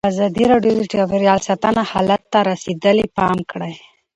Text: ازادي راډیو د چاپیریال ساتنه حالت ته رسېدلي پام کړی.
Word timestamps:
ازادي 0.11 0.43
راډیو 0.51 0.73
د 0.79 0.83
چاپیریال 0.93 1.39
ساتنه 1.47 1.81
حالت 1.91 2.21
ته 2.31 2.39
رسېدلي 2.51 3.05
پام 3.17 3.37
کړی. 3.51 3.73